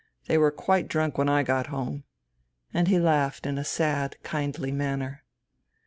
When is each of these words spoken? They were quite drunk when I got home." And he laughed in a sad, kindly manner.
They 0.25 0.35
were 0.39 0.49
quite 0.49 0.87
drunk 0.87 1.19
when 1.19 1.29
I 1.29 1.43
got 1.43 1.67
home." 1.67 2.05
And 2.73 2.87
he 2.87 2.97
laughed 2.97 3.45
in 3.45 3.59
a 3.59 3.63
sad, 3.63 4.15
kindly 4.23 4.71
manner. 4.71 5.23